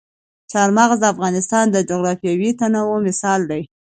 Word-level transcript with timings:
چار 0.51 0.69
مغز 0.77 0.97
د 1.01 1.05
افغانستان 1.13 1.65
د 1.71 1.77
جغرافیوي 1.89 2.51
تنوع 2.59 2.97
مثال 3.07 3.41
دی. 3.51 3.61